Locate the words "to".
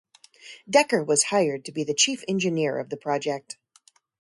1.65-1.71